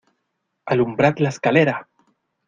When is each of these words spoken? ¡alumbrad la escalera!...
¡alumbrad 0.65 1.17
la 1.19 1.29
escalera!... 1.29 1.87